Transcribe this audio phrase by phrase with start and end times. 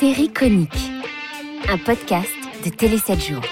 [0.00, 0.90] Série conique,
[1.68, 2.30] un podcast
[2.64, 3.42] de Télé 7 jours.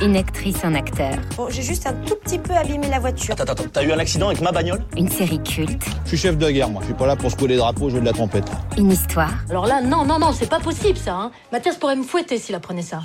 [0.00, 3.34] Une actrice, un acteur, Bon, j'ai juste un tout petit peu abîmé la voiture.
[3.34, 4.82] Attends, attends, t'as eu un accident avec ma bagnole?
[4.96, 6.82] Une série culte, Je suis chef de guerre, moi.
[6.82, 8.46] Je suis pas là pour secouer les drapeaux, jouer de la trompette.
[8.78, 9.32] une histoire.
[9.50, 11.14] Alors là, non, non, non, c'est pas possible ça.
[11.16, 11.30] Hein.
[11.52, 13.00] Mathias pourrait me fouetter s'il apprenait ça.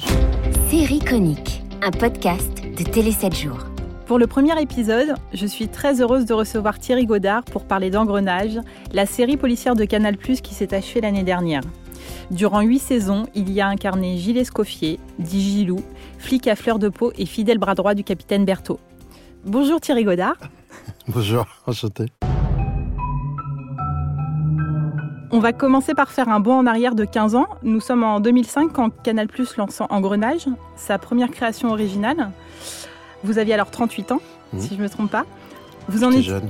[0.70, 3.60] Série conique, un podcast de Télé 7 jours.
[4.06, 8.60] Pour le premier épisode, je suis très heureuse de recevoir Thierry Godard pour parler d'Engrenage,
[8.94, 11.64] la série policière de Canal+, qui s'est achevée l'année dernière.
[12.30, 15.80] Durant huit saisons, il y a incarné Gilles Escoffier, dit Gilou,
[16.20, 18.80] flic à fleur de peau et fidèle bras droit du capitaine Berthaud.
[19.44, 20.38] Bonjour Thierry Godard.
[21.08, 22.06] Bonjour, enchanté.
[25.32, 27.48] On va commencer par faire un bond en arrière de 15 ans.
[27.64, 32.30] Nous sommes en 2005 quand Canal+ lance Engrenage, sa première création originale.
[33.26, 34.22] Vous aviez alors 38 ans,
[34.58, 35.26] si je ne me trompe pas.
[35.90, 36.50] Vous en, étiez, jeune.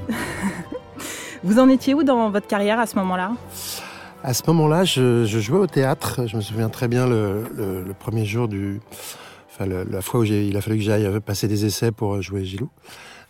[1.44, 3.31] vous en étiez où dans votre carrière à ce moment-là?
[4.23, 6.22] À ce moment-là, je, je jouais au théâtre.
[6.28, 8.80] Je me souviens très bien le, le- le premier jour du.
[9.52, 12.44] Enfin, le- la fois où il a fallu que j'aille passer des essais pour jouer
[12.44, 12.70] Gilou.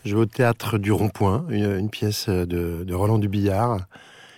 [0.04, 3.78] Je jouais au théâtre du Rond-Point, une, une pièce de, de Roland Dubillard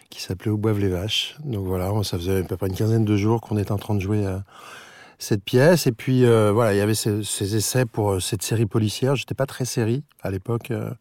[0.10, 1.36] qui s'appelait Où boivent les vaches.
[1.44, 3.94] Donc voilà, ça faisait à peu près une quinzaine de jours qu'on était en train
[3.96, 4.38] de jouer euh,
[5.20, 5.88] cette pièce.
[5.88, 9.16] Et puis euh, voilà, il y avait ces, ces essais pour euh, cette série policière.
[9.16, 10.72] J'étais pas très série à l'époque.
[10.72, 10.92] euh,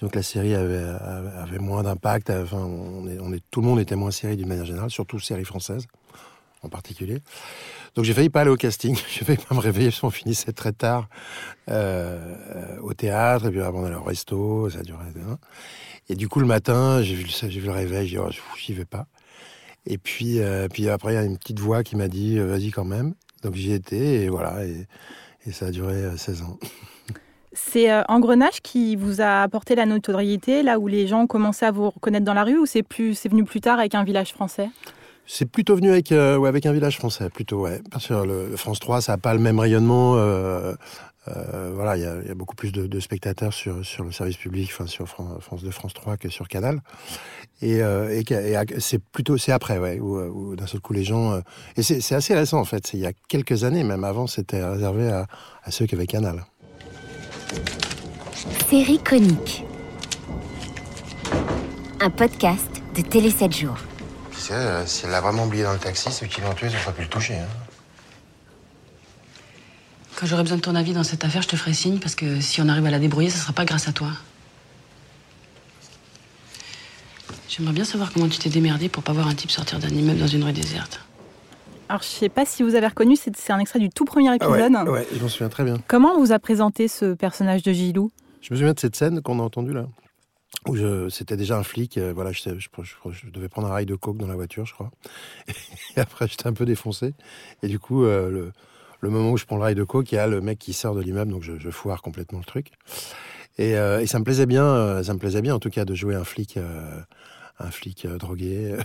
[0.00, 2.30] donc la série avait, avait- avait moins d'impact.
[2.30, 5.18] Enfin, on est, on est, tout le monde était moins série d'une manière générale, surtout
[5.20, 5.86] série française
[6.62, 7.18] en particulier.
[7.94, 8.96] Donc j'ai failli pas aller au casting.
[9.10, 11.08] J'ai failli pas me réveiller parce qu'on finissait très tard
[11.70, 15.12] euh, au théâtre et puis avant d'aller au resto, ça durait.
[15.28, 15.38] hein.
[16.08, 18.72] Et du coup le matin, j'ai vu, j'ai vu le réveil, j'ai dit oh, j'y
[18.74, 19.06] vais pas.
[19.86, 22.46] Et puis, euh, puis après il y a une petite voix qui m'a dit euh,
[22.46, 23.14] vas-y quand même.
[23.42, 24.86] Donc j'y étais et voilà et,
[25.46, 26.58] et ça a duré euh, 16 ans.
[27.54, 31.66] C'est euh, Engrenage qui vous a apporté la notoriété, là où les gens ont commencé
[31.66, 32.82] à vous reconnaître dans la rue, ou c'est
[33.28, 34.70] venu plus tard avec un village français?
[35.26, 37.82] C'est plutôt venu avec, euh, ouais, avec un village français, plutôt, ouais.
[37.90, 40.14] Parce que le, le France 3, ça n'a pas le même rayonnement.
[40.16, 40.72] euh,
[41.28, 44.02] euh, voilà, il y, a- il y a beaucoup plus de, de spectateurs sur, sur
[44.04, 46.80] le service public, enfin sur Fran- France 2, France 3 que sur Canal.
[47.60, 50.92] Et, euh, et, et c'est plutôt, c'est après, ouais, où, euh, où d'un seul coup
[50.92, 51.32] les gens.
[51.34, 51.40] euh,
[51.76, 52.92] et c'est assez récent en fait.
[52.92, 55.26] Il y a quelques années, même avant, c'était réservé à,
[55.62, 56.44] à ceux qui avaient Canal.
[58.68, 59.64] Série conique,
[62.00, 63.76] un podcast de Télé 7 jours.
[64.32, 66.66] Tu sais, euh, si elle l'a vraiment oublié dans le taxi, ceux qui l'ont tué,
[66.68, 67.34] ils n'ont pas pu le toucher.
[67.34, 67.46] Hein.
[70.22, 72.40] Quand j'aurai besoin de ton avis dans cette affaire, je te ferai signe parce que
[72.40, 74.06] si on arrive à la débrouiller, ça sera pas grâce à toi.
[77.48, 80.20] J'aimerais bien savoir comment tu t'es démerdé pour pas voir un type sortir d'un immeuble
[80.20, 81.00] dans une rue déserte.
[81.88, 84.48] Alors, je sais pas si vous avez reconnu, c'est un extrait du tout premier Ah
[84.48, 84.88] ouais, épisode.
[84.90, 85.78] ouais, je m'en souviens très bien.
[85.88, 88.12] Comment on vous a présenté ce personnage de Gilou?
[88.42, 89.88] Je me souviens de cette scène qu'on a entendue là,
[90.68, 90.76] où
[91.10, 91.98] c'était déjà un flic.
[91.98, 94.66] euh, voilà, je, je, je- je devais prendre un rail de coke dans la voiture,
[94.66, 94.92] je crois.
[95.96, 97.12] Et après, j'étais un peu défoncé.
[97.64, 98.52] Et du coup, euh, le,
[99.02, 100.72] le moment où je prends le rail de coke, il y a le mec qui
[100.72, 102.70] sort de l'immeuble, donc je, foire complètement le truc.
[103.58, 105.94] Et, euh, ça me plaisait bien, euh, ça me plaisait bien en tout cas de
[105.94, 107.00] jouer un flic, euh,
[107.58, 108.76] un flic euh, drogué,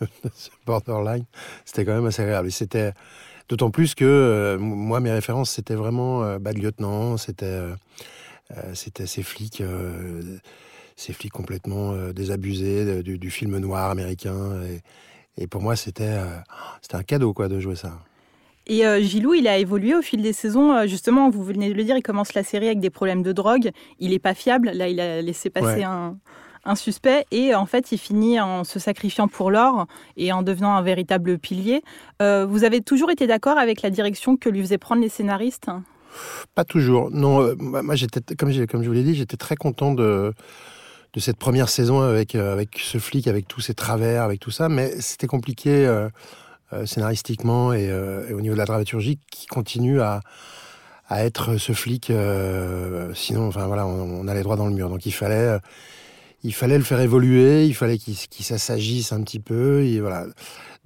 [0.66, 1.24] borderline.
[1.64, 2.50] C'était quand même assez agréable.
[2.50, 2.92] C'était
[3.48, 7.60] d'autant plus que moi, mes références, c'était vraiment Bad Lieutenant, c'était
[8.74, 9.62] c'était ces flics,
[10.96, 14.60] ces flics complètement désabusés du, film noir américain.
[15.36, 16.20] Et, pour moi, c'était
[16.82, 17.98] c'était un cadeau quoi de jouer ça.
[18.66, 20.72] Et euh, Gilou, il a évolué au fil des saisons.
[20.72, 23.32] Euh, justement, vous venez de le dire, il commence la série avec des problèmes de
[23.32, 23.70] drogue.
[23.98, 24.70] Il est pas fiable.
[24.72, 25.82] Là, il a laissé passer Ouais.
[25.84, 26.16] un,
[26.64, 27.24] un suspect.
[27.32, 29.86] Et en fait, il finit en se sacrifiant pour l'or
[30.16, 31.82] et en devenant un véritable pilier.
[32.22, 35.68] Euh, vous avez toujours été d'accord avec la direction que lui faisaient prendre les scénaristes?
[36.54, 37.10] Pas toujours.
[37.10, 40.32] Non, moi j'étais comme je vous l'ai dit, j'étais très content de
[41.12, 44.68] de cette première saison avec avec ce flic, avec tous ses travers, avec tout ça.
[44.68, 45.86] Mais c'était compliqué
[46.86, 50.20] scénaristiquement et, euh, et au niveau de la dramaturgie qui continue à
[51.08, 52.10] à être ce flic.
[52.10, 54.88] euh, sinon, enfin voilà, on, on allait droit dans le mur.
[54.88, 55.58] Donc il fallait euh,
[56.42, 59.84] il fallait le faire évoluer, il fallait qu'il s'assagisse un petit peu.
[60.00, 60.26] Voilà.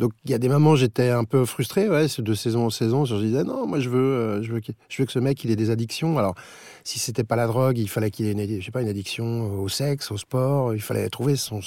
[0.01, 3.05] Donc il y a des moments j'étais un peu frustré, ouais, de saison en saison.
[3.05, 4.73] Je disais non, moi je veux, euh, je veux, que,
[5.13, 6.19] ce mec il ait des addictions.
[6.19, 6.35] Alors
[6.83, 10.75] si c'était pas la drogue, il fallait qu'il ait une, addiction au sexe, au sport.
[10.75, 11.61] Il fallait trouver son,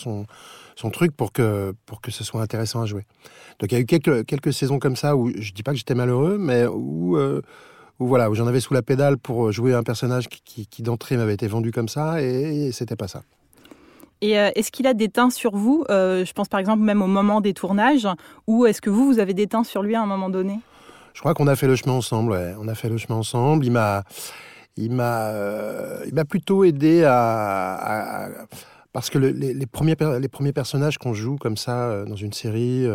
[0.91, 1.73] truc pour que,
[2.09, 3.05] ce soit intéressant à jouer.
[3.59, 5.95] Donc il y a eu quelques, saisons comme ça où je dis pas que j'étais
[5.95, 7.41] malheureux, mais où, euh,
[7.99, 11.47] voilà, où j'en avais sous la pédale pour jouer un personnage qui d'entrée m'avait été
[11.47, 13.23] vendu comme ça et, et c'était pas ça.
[14.21, 17.01] Et euh, est-ce qu'il a des teints sur vous euh, Je pense par exemple même
[17.01, 18.07] au moment des tournages,
[18.47, 20.59] ou est-ce que vous, vous avez des teints sur lui à un moment donné?
[21.13, 22.55] Je crois qu'on a fait le chemin ensemble.
[22.59, 23.65] On a fait le chemin ensemble.
[23.65, 24.03] Il m'a,
[24.75, 25.31] il m'a,
[26.05, 28.29] il m'a plutôt aidé à,
[28.93, 32.33] parce que le, les, premiers les premiers personnages qu'on joue comme ça euh, dans une
[32.33, 32.87] série.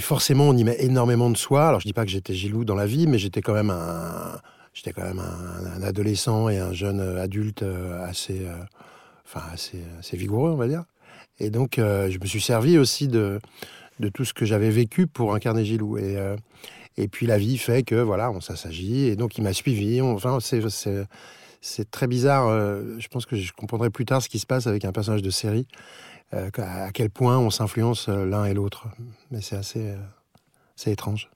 [0.00, 1.68] Forcément, on y met énormément de soi.
[1.68, 4.40] Alors, je dis pas que j'étais Gilou dans la vie, mais j'étais quand même un,
[4.72, 7.62] j'étais quand même un, adolescent et un jeune adulte
[8.02, 8.46] assez,
[9.26, 10.84] enfin assez, assez vigoureux, on va dire.
[11.38, 13.40] Et donc, euh, je me suis servi aussi de,
[14.00, 15.98] de tout ce que j'avais vécu pour incarner Gilou.
[15.98, 16.36] Et, euh,
[16.96, 19.06] et puis la vie fait que voilà, on s'assagit.
[19.06, 20.00] Et donc, il m'a suivi.
[20.00, 22.46] Enfin, c'est très bizarre.
[22.48, 25.22] Euh, je pense que je comprendrai plus tard ce qui se passe avec un personnage
[25.22, 25.66] de série,
[26.32, 28.88] à quel point on s'influence l'un et l'autre.
[29.30, 29.94] Mais c'est assez,
[30.74, 31.28] c'est étrange.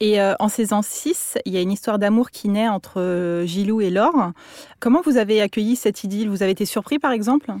[0.00, 3.44] Et euh, en saison 6, il y a une histoire d'amour qui naît entre euh,
[3.46, 4.32] Gilou et Laure.
[4.78, 6.28] Comment vous avez accueilli cette idylle?
[6.28, 7.52] Vous avez été surpris, par exemple?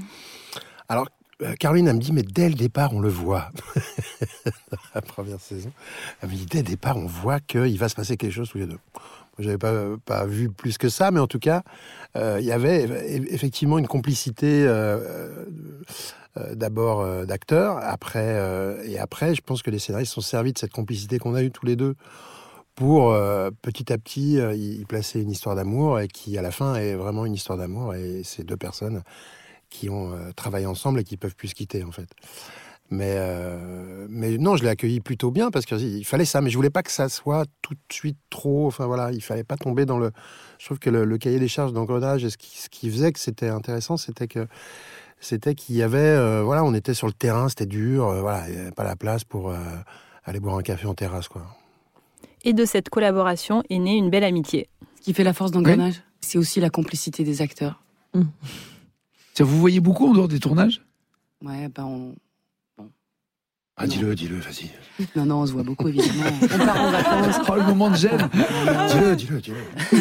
[0.88, 1.08] Alors,
[1.42, 3.50] euh, Caroline, elle me dit, mais dès le départ, on le voit.
[4.94, 5.72] La première saison,
[6.22, 8.58] elle me dit, dès le départ, on voit qu'il va se passer quelque chose tous
[8.58, 8.78] les deux.
[9.38, 9.72] Je n'avais pas,
[10.04, 11.62] pas vu plus que ça, mais en tout cas,
[12.16, 12.82] euh, il y avait
[13.30, 15.44] effectivement une complicité euh,
[16.36, 18.36] euh, d'abord d'acteurs, après
[18.84, 21.50] et après, je pense que les scénaristes sont servis de cette complicité qu'on a eue
[21.50, 21.94] tous les deux
[22.74, 23.12] pour
[23.62, 27.26] petit à petit y placer une histoire d'amour et qui à la fin est vraiment
[27.26, 29.02] une histoire d'amour et c'est deux personnes
[29.68, 32.08] qui ont travaillé ensemble et qui peuvent plus se quitter en fait.
[32.90, 36.40] Mais, euh, mais non, je l'ai accueilli plutôt bien parce qu'il fallait ça.
[36.40, 38.66] Mais je voulais pas que ça soit tout de suite trop.
[38.66, 40.10] Enfin voilà, il fallait pas tomber dans le.
[40.58, 43.20] Je trouve que le, le cahier des charges d'engrenage, ce qui, ce qui faisait que
[43.20, 44.46] c'était intéressant, c'était que
[45.20, 48.48] c'était qu'il y avait, euh, voilà, on était sur le terrain, c'était dur, euh, voilà,
[48.48, 49.56] il n'y avait pas la place pour euh,
[50.24, 51.46] aller boire un café en terrasse, quoi.
[52.44, 54.68] Et de cette collaboration est née une belle amitié.
[54.96, 56.16] Ce qui fait la force d'engrenage, oui.
[56.20, 57.82] c'est aussi la complicité des acteurs.
[58.14, 58.22] Mmh.
[59.34, 60.82] Ça, vous voyez beaucoup en dehors des tournages?
[61.44, 62.14] Ouais, ben on,
[63.80, 64.70] ah, dis-le, dis-le, vas-y.
[65.14, 66.24] Non, non, on se voit beaucoup, évidemment.
[66.42, 67.36] On part en vacances.
[67.48, 68.28] Oh, le moment de gêne.
[68.88, 69.56] dis-le, dis-le, dis-le.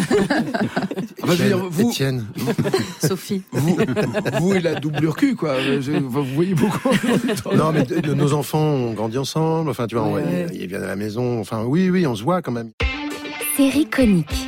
[1.21, 2.25] ah, bah, dire, vous, Étienne.
[3.00, 3.44] Sophie.
[3.51, 3.77] Vous,
[4.39, 5.62] vous et la doublure cul, quoi.
[5.62, 6.89] Je, vous voyez beaucoup.
[7.56, 9.69] non, mais de, de, nos enfants ont grandi ensemble.
[9.69, 10.47] Enfin, tu vois, ouais.
[10.50, 11.39] on, ils viennent à la maison.
[11.39, 12.71] Enfin, oui, oui, on se voit quand même.
[13.56, 14.47] Série conique.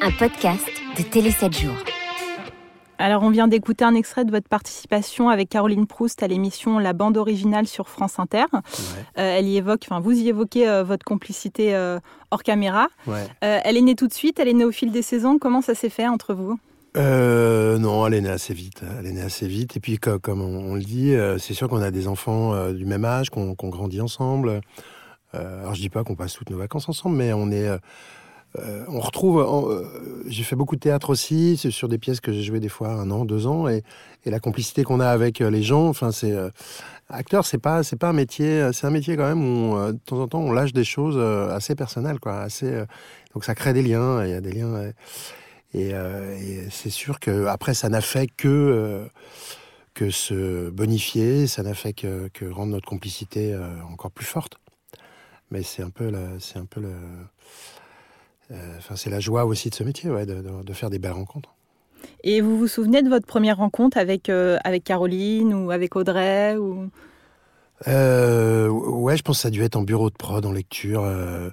[0.00, 0.66] Un podcast
[0.96, 1.93] de Télé 7 jours.
[2.98, 6.92] Alors, on vient d'écouter un extrait de votre participation avec Caroline Proust à l'émission La
[6.92, 8.44] bande originale sur France Inter.
[8.52, 8.60] Ouais.
[9.18, 11.98] Euh, elle y évoque, enfin, vous y évoquez euh, votre complicité euh,
[12.30, 12.88] hors caméra.
[13.06, 13.26] Ouais.
[13.40, 15.38] elle est née tout de suite, elle est née au fil des saisons.
[15.38, 16.58] Comment ça s'est fait entre vous?
[16.96, 18.82] Non, elle est née assez vite.
[18.98, 19.76] Elle est née assez vite.
[19.76, 22.84] Et puis, comme, comme on, on, le dit, c'est sûr qu'on a des enfants du
[22.84, 24.60] même âge, qu'on qu grandit ensemble.
[25.32, 27.68] alors, je dis pas qu'on passe toutes nos vacances ensemble, mais on est
[28.58, 29.40] euh, on retrouve.
[29.40, 32.90] Euh, j'ai fait beaucoup de théâtre aussi, sur des pièces que j'ai jouées des fois
[32.90, 33.82] un an, deux ans, et,
[34.26, 35.88] la complicité qu'on a avec euh, les gens.
[35.88, 36.34] Enfin, c'est
[37.08, 40.20] acteur, c'est pas c'est pas un métier, c'est un métier quand même où de temps
[40.20, 41.18] en temps on lâche des choses
[41.52, 42.40] assez personnelles, quoi.
[42.40, 42.84] Assez,
[43.34, 44.24] donc ça crée des liens.
[44.24, 44.92] Il y a des liens.
[45.74, 45.92] Et,
[46.70, 49.08] c'est sûr que après ça n'a fait que
[49.94, 53.56] que se bonifier, ça n'a fait que, que rendre notre complicité
[53.90, 54.58] encore plus forte.
[55.50, 56.94] Mais c'est un peu c'est un peu le
[58.78, 61.12] Enfin, c'est la joie aussi de ce métier, ouais, de, de, de, faire des belles
[61.12, 61.54] rencontres.
[62.22, 66.56] Et vous vous souvenez de votre première rencontre avec, euh, avec Caroline ou avec Audrey
[66.56, 66.90] ou...
[67.88, 71.02] Euh, ouais, je pense que ça a dû être en bureau de prod, en lecture.
[71.02, 71.50] Euh,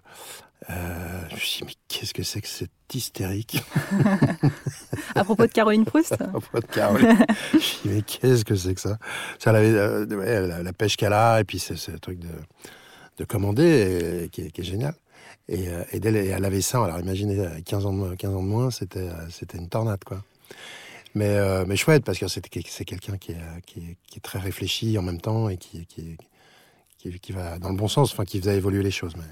[0.69, 3.63] euh, je me suis dit, mais qu'est-ce que c'est que cette hystérique?
[5.15, 6.13] À propos de Caroline Proust?
[6.21, 7.17] À propos de Caroline.
[7.51, 8.97] je me suis dit, mais qu'est-ce que c'est que ça,
[9.39, 12.29] ça avait, euh, ouais, la, la, pêche qu'elle a, et puis c'est ce truc de,
[13.17, 14.93] de commander, et, qui, est, qui est génial.
[15.47, 18.71] Et, euh, et, elle avait ça, alors imaginez, 15 ans de, 15 ans de moins,
[18.71, 20.23] c'était, c'était une tornade, quoi.
[21.13, 24.21] Mais, euh, mais chouette, parce que c'est, c'est quelqu'un qui est, qui, est, qui est,
[24.21, 26.17] très réfléchi en même temps et qui, qui,
[26.97, 29.15] qui, qui, va dans le bon sens, enfin, qui faisait évoluer les choses.
[29.17, 29.25] Mais...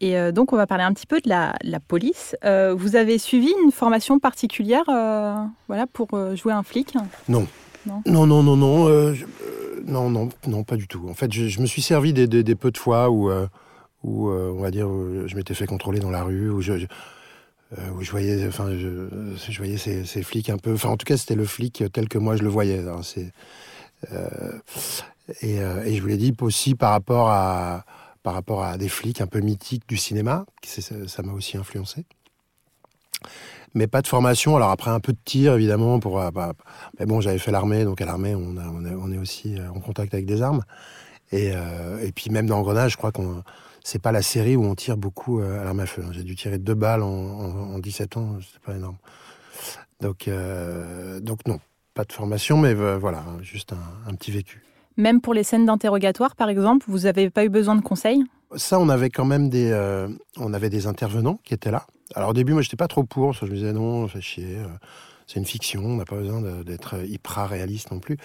[0.00, 2.36] Et euh, donc, on va parler un petit peu de la, la police.
[2.44, 5.36] Euh, vous avez suivi une formation particulière euh,
[5.68, 6.94] voilà, pour jouer un flic?
[7.28, 7.46] Non.
[7.86, 8.56] Non, non, non, non.
[8.56, 9.24] Non, je,
[9.86, 11.08] non, non, non, pas du tout.
[11.08, 13.30] En fait, je, je me suis servi des, des, des peu de fois où
[14.02, 14.88] où euh, on va dire
[15.26, 20.22] je m'étais fait contrôler dans la rue où je, euh, voyais, enfin, je, voyais ces,
[20.22, 20.72] flics un peu.
[20.74, 22.82] Enfin, en tout cas, c'était le flic tel que moi je le voyais.
[23.02, 23.32] C'est
[24.12, 24.52] euh,
[25.42, 27.84] et, je vous l'ai dit aussi par rapport à
[28.22, 32.04] par rapport à des flics un peu mythiques du cinéma, ça m'a aussi influencé.
[33.74, 34.56] Mais pas de formation.
[34.56, 36.18] Alors après un peu de tir évidemment pour.
[36.32, 36.52] Bah,
[36.98, 40.42] mais bon, j'avais fait l'armée, donc à l'armée on, est aussi en contact avec des
[40.42, 40.64] armes.
[41.32, 41.52] Et,
[42.02, 43.42] et puis même dans Grenade, je crois qu'on
[43.84, 46.04] c'est pas la série où on tire beaucoup à l'arme à feu.
[46.12, 48.96] J'ai dû tirer deux balles en, en, en 17 ans, c'est pas énorme.
[50.00, 51.58] Donc, euh, donc non,
[51.94, 54.62] pas de formation, mais voilà, juste un, un, petit vécu.
[54.96, 58.24] Même pour les scènes d'interrogatoire, par exemple, vous n'avez pas eu besoin de conseils?
[58.56, 61.86] Ça, on avait quand même des, euh, on avait des intervenants qui étaient là.
[62.14, 64.14] Alors au début, moi, j'étais pas trop pour, parce que je me disais non, ça
[64.14, 64.56] fait chier.
[64.58, 64.66] Euh,
[65.28, 68.16] c'est une fiction, on n'a pas besoin d'être hyper réaliste non plus.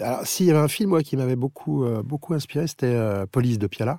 [0.00, 3.26] Alors, s'il y avait un film moi, qui m'avait beaucoup, euh, beaucoup inspiré, c'était euh,
[3.26, 3.98] Police de Piala,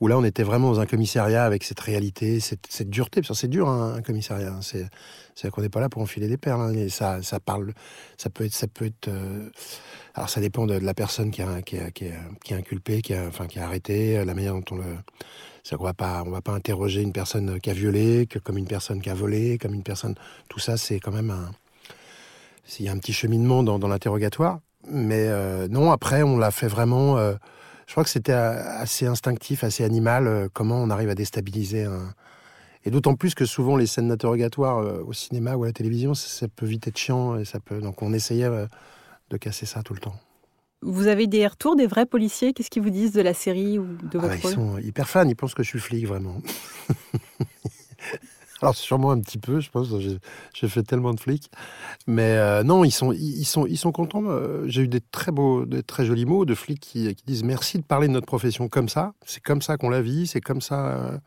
[0.00, 3.34] où là, on était vraiment dans un commissariat avec cette réalité, cette, dureté, parce que
[3.34, 4.52] c'est dur hein, un commissariat.
[4.52, 4.60] Hein.
[4.62, 4.86] C'est,
[5.34, 6.60] c'est qu'on n'est pas là pour enfiler des perles.
[6.60, 7.72] Hein, ça, parle,
[8.16, 9.08] ça peut être, ça peut être.
[9.08, 9.48] Euh...
[10.14, 13.64] alors, ça dépend de, la personne qui, qui, est inculpée, qui a, enfin, qui a
[13.64, 14.96] arrêté, la manière dont on le.
[15.62, 18.58] C'est qu'on va pas, on va pas interroger une personne qui a violé, que comme
[18.58, 20.14] une personne qui a volé, comme une personne.
[20.48, 21.50] Tout ça, c'est quand même un
[22.78, 24.60] il y a un petit cheminement dans, l'interrogatoire.
[24.90, 27.18] Mais euh, non, après, on l'a fait vraiment.
[27.18, 27.34] Euh,
[27.86, 32.14] je crois que c'était assez instinctif, assez animal, euh, comment on arrive à déstabiliser un.
[32.86, 36.14] Et d'autant plus que souvent, les scènes d'interrogatoire euh, au cinéma ou à la télévision,
[36.14, 37.38] ça, ça, peut vite être chiant.
[37.38, 37.80] Et ça peut...
[37.80, 38.66] Donc, on essayait euh,
[39.30, 40.16] de casser ça tout le temps.
[40.82, 42.52] Vous avez des retours des vrais policiers?
[42.52, 45.26] Qu'est-ce qu'ils vous disent de la série ou de votre ah, Ils sont hyper fans,
[45.26, 46.42] ils pensent que je suis flic, vraiment.
[48.60, 49.88] Alors sûrement un petit peu, je pense.
[50.54, 51.50] J'ai fait tellement de flics,
[52.06, 54.24] mais euh, non, ils sont, ils sont, ils sont contents.
[54.26, 57.78] Euh, J'ai eu des très beaux, des très jolis mots de flics qui, disent merci
[57.78, 59.14] de parler de notre profession comme ça.
[59.24, 60.26] C'est comme ça qu'on la vit.
[60.26, 61.18] C'est comme ça, euh,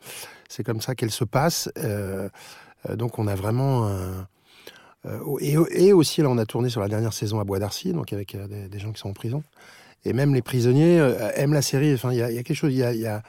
[0.49, 1.69] c'est comme ça qu'elle se passe.
[2.93, 3.89] Donc on a vraiment.
[5.39, 8.37] Et, aussi là, on a tourné sur la dernière saison à Bois d'Arcy, donc avec
[8.37, 9.43] des, gens qui sont en prison.
[10.05, 10.97] Et même les prisonniers
[11.35, 11.93] aiment la série.
[11.93, 12.71] Enfin, il y, a quelque chose.
[12.71, 13.23] Il y a,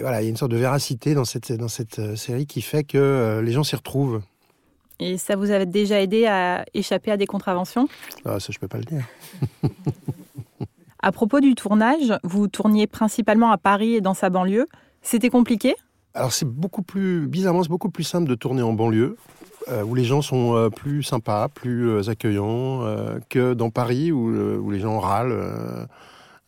[0.00, 2.82] voilà, il y a une sorte de véracité dans cette, dans cette série qui fait
[2.82, 4.22] que les gens s'y retrouvent.
[5.00, 7.88] Et ça vous a déjà aidé à échapper à des contraventions?
[8.24, 9.04] Ah, Ça, je peux pas le dire.
[11.02, 14.66] à propos du tournage, vous tourniez principalement à Paris et dans sa banlieue.
[15.02, 15.76] C'était compliqué?
[16.14, 19.16] Alors c'est beaucoup plus, bizarrement, c'est beaucoup plus simple de tourner en banlieue,
[19.68, 22.82] euh, où les gens sont euh, plus sympas, plus euh, accueillants,
[23.28, 25.86] que dans Paris, où, où les gens râlent.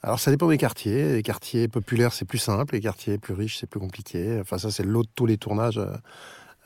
[0.02, 1.12] Alors ça dépend des quartiers.
[1.12, 2.74] Les quartiers populaires, c'est plus simple.
[2.74, 4.38] Les quartiers plus riches, c'est plus compliqué.
[4.40, 5.80] Enfin ça, c'est l'autre de tous les tournages.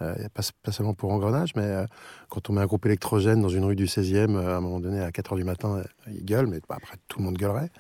[0.05, 0.29] Euh,
[0.63, 1.87] pas, seulement pour Engrenage, mais euh,
[2.29, 4.81] quand on met un groupe électrogène dans une rue du 16e, euh, à un moment
[4.81, 7.71] donné, à 4h du matin, il gueule, mais bah, après, tout le monde gueulerait.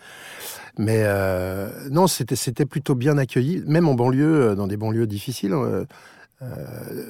[0.78, 1.04] Mais
[1.90, 5.54] non, c'était plutôt bien accueilli, même en banlieue, dans des banlieues difficiles.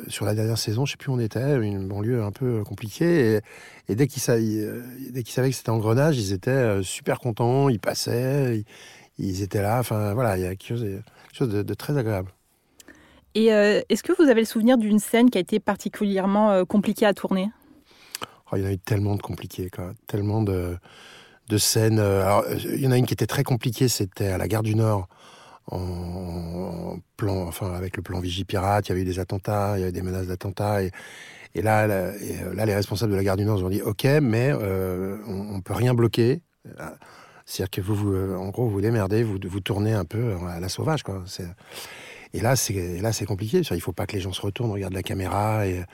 [0.09, 3.40] sur la dernière saison, je sais plus où on était, une banlieue un peu compliquée.
[3.88, 8.64] Et, dès qu'ils qu savaient que c'était Engrenage, ils étaient super contents, ils passaient, ils,
[9.18, 9.80] ils étaient là.
[9.80, 10.76] Enfin voilà, il y a quelque
[11.33, 12.30] chose, de très agréable.
[13.35, 16.64] Et euh, est-ce que vous avez le souvenir d'une scène qui a été particulièrement euh,
[16.64, 17.50] compliquée à tourner?
[18.53, 19.71] Oh, Il y en a eu tellement de compliquées,
[20.07, 20.79] tellement de,
[21.59, 21.99] scènes.
[21.99, 24.76] Euh, il y en a une qui était très compliquée, c'était à la gare du
[24.76, 25.09] Nord,
[25.71, 28.87] avec le plan Vigipirate.
[28.87, 30.83] Il y avait eu des attentats, il y avait des menaces d'attentats.
[30.83, 30.93] Et,
[31.57, 35.75] là, les responsables de la gare du Nord ont dit OK, mais on, on peut
[35.75, 36.41] rien bloquer.
[37.47, 41.03] C'est-à-dire que vous, en gros, vous démerdez, vous, tournez un peu à la sauvage,
[42.35, 43.61] et là, c'est là, c'est compliqué.
[43.61, 45.85] Il faut pas que les gens se retournent, regardent la caméra et,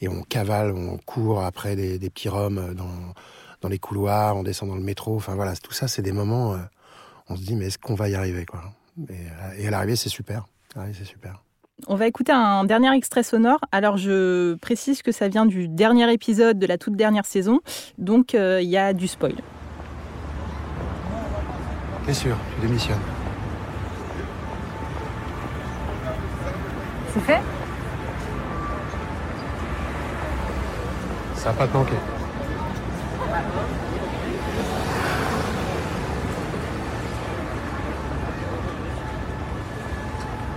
[0.00, 3.12] et on cavale, on court après des, des petits roms dans,
[3.60, 5.16] dans les couloirs, on descend dans le métro.
[5.16, 6.54] Enfin voilà, tout ça, c'est des moments.
[6.54, 6.58] Euh,
[7.28, 8.62] on se dit, mais est-ce qu'on va y arriver quoi?
[9.10, 10.46] Et, et à l'arrivée, c'est super.
[10.94, 11.42] c'est super.
[11.86, 13.60] On va écouter un dernier extrait sonore.
[13.70, 17.60] Alors je précise que ça vient du dernier épisode de la toute dernière saison,
[17.98, 19.34] donc il euh, y a du spoil.
[22.04, 22.98] Bien sûr, tu démissionnes.
[27.20, 27.40] Fait
[31.34, 31.94] Ça n'a pas te manqué.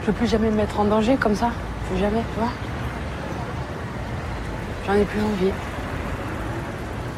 [0.02, 1.52] Je veux plus jamais me mettre en danger comme ça.
[1.88, 2.52] Plus jamais, tu vois.
[4.88, 5.52] J'en ai plus envie.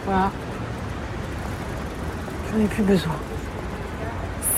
[0.05, 0.31] Voilà.
[2.51, 3.15] J'en ai plus besoin.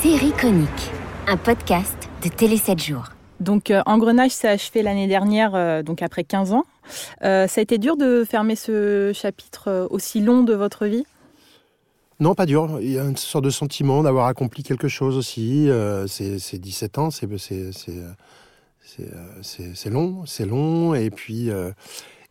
[0.01, 0.91] Série conique,
[1.27, 3.14] un podcast de Télé 7 jours.
[3.39, 6.65] Donc, euh, Engrenage s'est achevé l'année dernière, euh, donc après 15 ans.
[7.23, 11.05] Euh, ça a été dur de fermer ce chapitre aussi long de votre vie?
[12.19, 12.79] Non, pas dur.
[12.81, 15.69] Il y a une sorte de sentiment d'avoir accompli quelque chose aussi.
[15.69, 17.27] Euh, c'est 17 ans, c'est
[19.41, 21.49] c'est long, c'est long, et puis,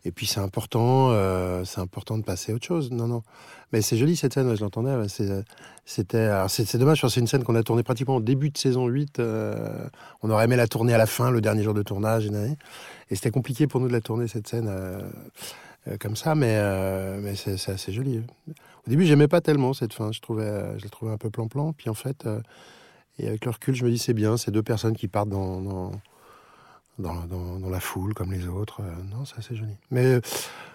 [0.05, 1.11] et puis c'est important,
[1.65, 2.91] c'est important de passer à autre chose.
[2.91, 3.23] Non, non.
[3.73, 4.95] Mais c'est joli cette scène, je l'entendais.
[5.85, 9.19] C'était, c'est dommage, c'est une scène qu'on a tournée pratiquement au début de saison 8.
[10.21, 12.29] on aurait aimé la tourner à la fin, le dernier jour de tournage.
[13.09, 14.69] Et c'était compliqué pour nous de la tourner, cette scène.
[15.87, 18.21] Euh, comme ça, mais, euh, mais c'est assez joli.
[18.47, 20.11] Au début, j'aimais pas tellement cette fin.
[20.11, 21.73] Je la trouvais un peu plan-plan.
[21.73, 22.39] Puis en fait, euh,
[23.19, 24.37] et avec le recul, je me dis c'est bien.
[24.37, 25.91] Ces deux personnes qui partent dans,
[26.99, 28.81] dans, dans, la foule comme les autres.
[29.11, 29.73] non, c'est assez joli.
[29.91, 30.19] Mais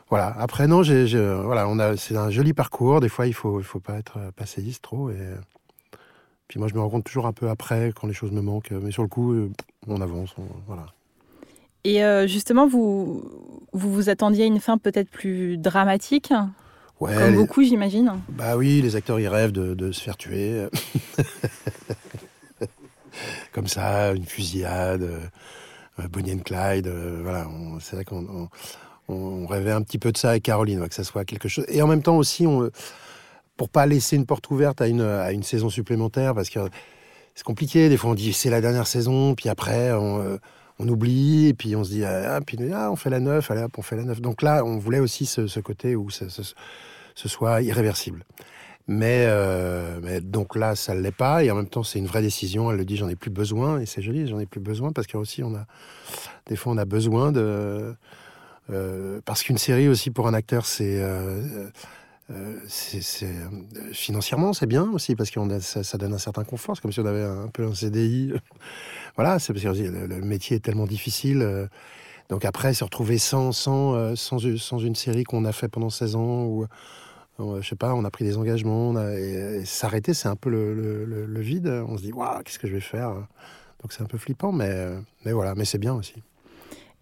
[0.09, 0.35] voilà.
[0.39, 1.07] Après, non, j'ai,
[1.43, 3.00] voilà, on a, c'est un joli parcours.
[3.00, 5.11] Des fois, il faut, il faut pas être passéiste trop.
[5.11, 5.35] Et
[6.49, 8.73] puis moi, je me rends compte toujours un peu après quand les choses me manquent.
[8.73, 9.35] Mais sur le coup,
[9.87, 10.35] on avance.
[10.67, 10.87] voilà.
[11.85, 13.23] Et euh, justement, vous,
[13.73, 16.33] vous vous attendiez à une fin peut-être plus dramatique?
[17.00, 18.12] Ouais, Comme beaucoup, j'imagine.
[18.29, 20.67] Bah oui, les acteurs, ils rêvent de, se faire tuer.
[23.53, 25.21] Comme ça, une fusillade, euh,
[26.09, 26.87] Bonnie and Clyde.
[26.87, 27.47] Euh, voilà,
[27.80, 28.49] c'est vrai qu'on
[29.09, 31.64] on, rêvait un petit peu de ça avec Caroline, que ça soit quelque chose.
[31.69, 32.71] Et en même temps aussi, on,
[33.57, 36.61] pour pas laisser une porte ouverte à une, saison supplémentaire, parce que
[37.35, 37.88] c'est compliqué.
[37.88, 40.38] Des fois, on dit c'est la dernière saison, puis après, on
[40.80, 43.64] on oublie, et puis on se dit, ah, puis, ah, on fait la neuf, allez
[43.76, 44.21] on fait la neuf.
[44.21, 46.26] Donc là, on voulait aussi ce, côté où ce,
[47.14, 48.25] soit irréversible.
[48.88, 52.06] Mais, euh, mais, donc là, ça ne l'est pas, et en même temps, c'est une
[52.06, 52.70] vraie décision.
[52.70, 55.06] Elle le dit, j'en ai plus besoin, et c'est joli, j'en ai plus besoin, parce
[55.06, 55.66] qu'aussi, on a,
[56.46, 57.94] des fois, on a besoin de.
[58.70, 61.00] Euh, parce qu'une série aussi pour un acteur, c'est.
[61.00, 61.68] Euh,
[63.92, 67.06] financièrement c'est bien aussi parce que ça, donne un certain confort c'est comme si on
[67.06, 68.34] avait un peu un CDI
[69.16, 71.68] voilà, c'est parce que le, métier est tellement difficile.
[72.28, 76.14] Donc après, se retrouver sans, sans, sans, sans une série qu'on a fait pendant 16
[76.14, 76.66] ans, ou
[77.40, 80.75] euh, je sais pas, on a pris des engagements, et, s'arrêter, c'est un peu le,
[81.04, 81.68] le, vide.
[81.88, 83.11] On se dit, waouh, qu'est-ce que je vais faire?
[83.82, 84.88] Donc c'est un peu flippant, mais,
[85.25, 86.14] mais voilà, mais c'est bien aussi.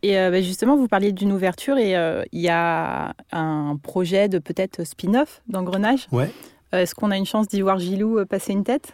[0.02, 1.95] Et bah, justement, vous parliez d'une ouverture et
[2.33, 6.07] il y a un projet de peut-être spin-off d'engrenage.
[6.12, 6.30] Ouais.
[6.73, 8.92] Est-ce qu'on a une chance d'y voir Gilou passer une tête?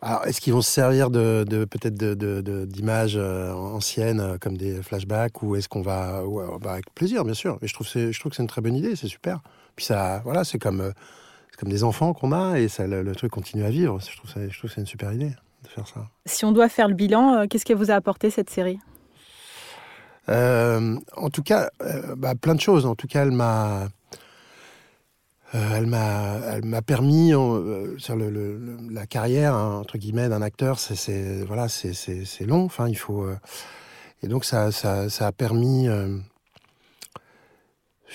[0.00, 5.42] Alors, est-ce qu'ils vont se servir de, peut-être d'images euh, anciennes euh, comme des flashbacks
[5.42, 6.22] ou est-ce qu'on va
[6.60, 7.58] bah, avec plaisir bien sûr.
[7.60, 9.40] Mais je trouve je trouve que c'est une très bonne idée, c'est super.
[9.78, 10.90] Puis ça, voilà, c'est comme euh,
[11.56, 13.98] comme des enfants qu'on a et ça, le, truc continue à vivre.
[14.00, 15.32] Je trouve je trouve que c'est une super idée
[15.62, 16.08] de faire ça.
[16.26, 18.78] Si on doit faire le bilan, qu'est-ce qu'elle vous a apporté cette série?
[20.28, 21.70] En tout cas,
[22.16, 22.84] bah, plein de choses.
[22.84, 23.88] En tout cas, elle m'a
[25.54, 28.60] euh, elle m'a, elle m'a permis euh, sur le,
[28.90, 30.78] la carrière hein, entre guillemets d'un acteur.
[30.78, 32.64] C'est, voilà, c'est, long.
[32.64, 33.22] Enfin, il faut.
[33.22, 33.36] Euh,
[34.22, 35.88] et donc ça, ça, ça a permis.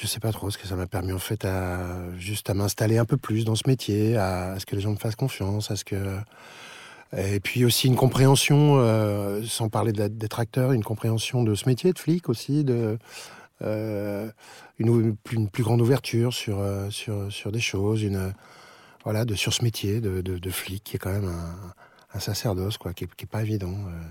[0.03, 1.79] Je sais pas trop ce que ça m'a permis en fait à
[2.17, 4.97] juste à m'installer un peu plus dans ce métier, à, ce que les gens me
[4.97, 6.17] fassent confiance, à ce que
[7.15, 8.81] et puis aussi une compréhension,
[9.45, 12.97] sans parler d'être acteur, une compréhension de ce métier de flic aussi, de
[13.63, 14.29] euh,
[14.79, 18.33] une, plus grande ouverture sur, euh, sur, sur des choses, une,
[19.03, 21.31] voilà, de, sur ce métier de, de, flic qui est quand même
[22.13, 23.73] un, sacerdoce, quoi, qui n'est pas évident.
[23.73, 24.01] Euh.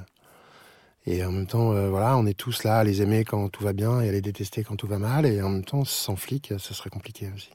[1.07, 3.73] Et en même temps, voilà, on est tous là à les aimer quand tout va
[3.73, 5.27] bien et à les détester quand tout va mal.
[5.27, 7.51] Et en même temps, sans flic, ce serait compliqué aussi.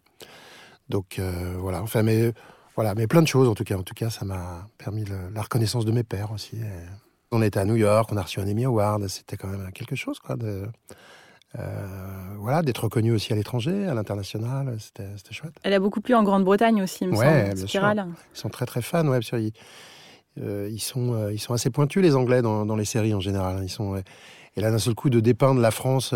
[0.90, 1.22] Donc
[1.58, 2.34] voilà, enfin, mais
[2.76, 3.78] voilà, mais plein de choses en tout cas.
[3.78, 6.58] En tout cas, ça m'a permis la reconnaissance de mes pères aussi.
[7.32, 9.08] On était à New York, on a reçu un Emmy Award.
[9.08, 10.68] C'était quand même quelque chose, quoi, de,
[11.58, 15.54] euh, voilà, d'être reconnue aussi à l'étranger, à l'international, c'était chouette.
[15.64, 18.82] Elle a beaucoup plu en Grande-Bretagne aussi, il me ouais, semble, Ils sont très très
[18.82, 19.54] fans, ouais, ils,
[20.42, 23.20] euh, ils, sont, euh, ils sont assez pointus les Anglais dans, dans les séries en
[23.20, 23.60] général.
[23.64, 26.14] Ils sont, et là, d'un seul coup, de dépeindre la France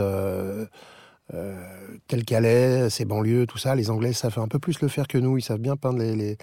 [2.07, 5.07] telle qu'elle est, ses banlieues, tout ça, les Anglais savent un peu plus le faire
[5.07, 5.37] que nous.
[5.37, 6.37] Ils savent bien peindre les,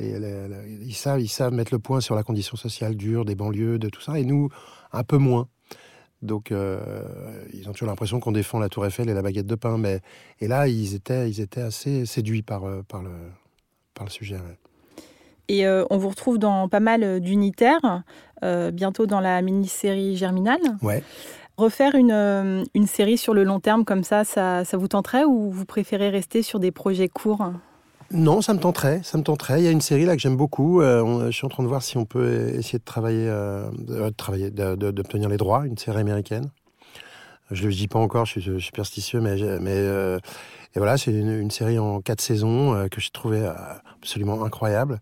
[0.00, 3.88] ils, savent, ils savent mettre le point sur la condition sociale dure des banlieues, de
[3.88, 4.50] tout ça, et nous,
[4.92, 5.48] un peu moins.
[6.22, 6.80] Donc, euh,
[7.52, 9.78] ils ont toujours l'impression qu'on défend la Tour Eiffel et la baguette de pain.
[9.78, 10.00] Mais,
[10.40, 13.10] et là, ils étaient, ils étaient assez séduits par, euh, par, le,
[13.94, 14.38] par le sujet.
[15.48, 18.02] Et euh, on vous retrouve dans pas mal d'unitaires,
[18.42, 20.60] bientôt dans la mini-série Germinal.
[20.82, 21.02] Ouais.
[21.56, 25.50] Refaire une, une, série sur le long terme comme ça, ça, ça vous tenterait ou
[25.50, 27.50] vous préférez rester sur des projets courts?
[28.12, 29.60] Non, ça me tenterait, ça me tenterait.
[29.60, 30.80] Il y a une série là que j'aime beaucoup.
[30.80, 34.08] Euh, je suis en train de voir si on peut essayer de travailler, euh, de,
[34.10, 36.50] travailler, d'obtenir les droits, une série américaine.
[37.50, 40.18] Je ne le dis pas encore, je suis superstitieux, mais, mais euh,
[40.74, 43.48] et voilà, c'est une, série en quatre saisons que j'ai trouvé
[44.00, 45.00] absolument incroyable.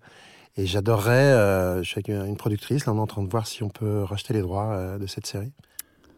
[0.57, 3.63] Et j'adorerais, je suis avec une productrice, là on est en train de voir si
[3.63, 5.53] on peut racheter les droits de cette série.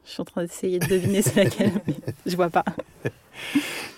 [0.05, 1.95] Je suis en train d'essayer de deviner c'est laquelle, mais
[2.27, 2.65] je vois pas.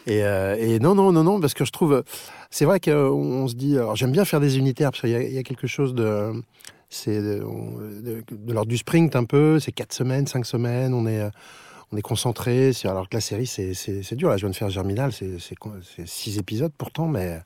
[0.07, 2.03] Et, et, non, non, non, non, parce que je trouve
[2.51, 5.42] c'est vrai qu'on se dit, alors j'aime bien faire des unitaires parce qu'il y, a
[5.42, 6.33] quelque chose de,
[6.88, 7.42] c'est de,
[8.03, 9.61] de, de l'ordre du sprint un peu.
[9.61, 10.94] C'est quatre semaines, cinq semaines.
[10.94, 11.29] On est,
[11.92, 12.72] on est concentré.
[12.85, 14.31] Alors que la série, c'est dur.
[14.31, 17.40] Là, je viens de faire Germinal, c'est six épisodes pourtant, mais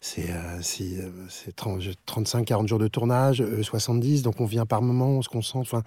[0.00, 4.22] c'est euh, 35-40 jours de tournage, 70.
[4.22, 5.72] Donc on vient par moment, on se concentre.
[5.72, 5.82] Enfin,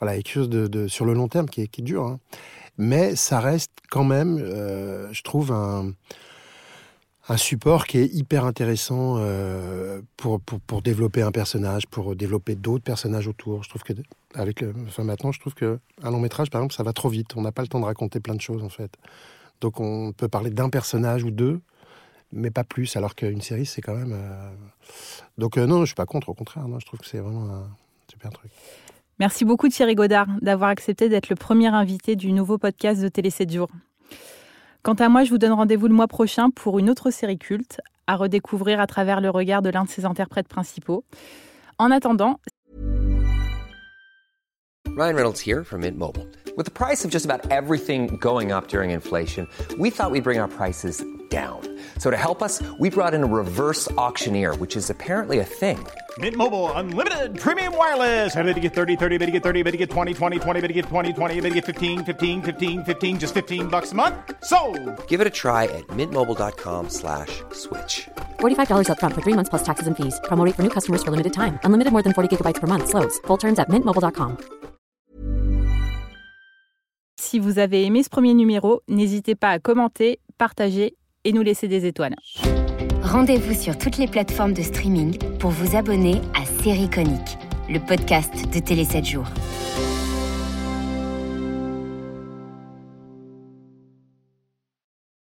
[0.00, 2.04] voilà, quelque chose de, de, sur le long terme qui est, qui est dur.
[2.04, 2.20] Hein.
[2.78, 5.92] Mais ça reste quand même, euh, je trouve, un
[7.28, 12.56] un support qui est hyper intéressant euh, pour, pour, pour, développer un personnage, pour développer
[12.56, 13.62] d'autres personnages autour.
[13.62, 13.92] Je trouve que
[14.34, 17.36] avec le, maintenant, je trouve que un long métrage, par exemple, ça va trop vite.
[17.36, 18.92] On n'a pas le temps de raconter plein de choses en fait.
[19.60, 21.60] Donc on peut parler d'un personnage ou deux,
[22.32, 22.96] mais pas plus.
[22.96, 24.12] Alors qu'une série, c'est quand même.
[24.12, 24.50] Euh...
[25.38, 26.28] Donc euh, non, je suis pas contre.
[26.28, 27.68] Au contraire, non, je trouve que c'est vraiment un
[28.10, 28.50] super truc.
[29.18, 33.30] Merci beaucoup Thierry Godard d'avoir accepté d'être le premier invité du nouveau podcast de Télé
[33.30, 33.68] 7 jours.
[34.82, 37.80] Quant à moi, je vous donne rendez-vous le mois prochain pour une autre série culte
[38.08, 41.04] à redécouvrir à travers le regard de l'un de ses interprètes principaux.
[41.78, 42.40] En attendant,
[44.96, 46.26] Ryan Reynolds here from Mint Mobile.
[46.56, 49.46] With the price of just about everything going up during inflation,
[49.78, 51.60] we thought we'd bring our prices down.
[51.96, 55.78] So to help us, we brought in a reverse auctioneer, which is apparently a thing.
[56.18, 58.36] Mint Mobile unlimited premium wireless.
[58.36, 60.60] Ready to get 30, 30, bit to get 30, bit to get 20, 20, 20,
[60.60, 63.92] bit to get 20, 20, bit to get 15, 15, 15, 15 just 15 bucks
[63.92, 64.14] a month.
[64.44, 64.58] So,
[65.08, 67.42] Give it a try at mintmobile.com/switch.
[67.52, 68.08] slash
[68.40, 70.20] $45 up front for 3 months plus taxes and fees.
[70.24, 71.58] Promo rate for new customers for limited time.
[71.64, 73.18] Unlimited more than 40 gigabytes per month slows.
[73.26, 74.36] Full terms at mintmobile.com.
[77.32, 81.68] Si vous avez aimé ce premier numéro, n'hésitez pas à commenter, partager et nous laisser
[81.68, 82.14] des étoiles.
[83.02, 88.32] Rendez-vous sur toutes les plateformes de streaming pour vous abonner à Série Conique, le podcast
[88.52, 89.28] de Télé 7 jours.